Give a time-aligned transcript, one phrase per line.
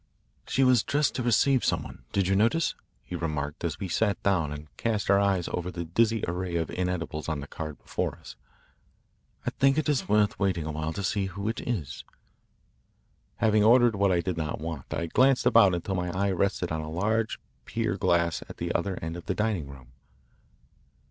[0.47, 4.19] "She was dressed to receive some one did you notice?" he remarked as we sat
[4.23, 8.15] down and cast our eyes over the dizzy array of inedibles on the card before
[8.17, 8.35] us.
[9.45, 12.03] "I think it is worth waiting a while to see who it is."
[13.35, 16.81] Having ordered what I did not want, I glanced about until my eye rested on
[16.81, 19.89] a large pier glass at the other end of the dining room.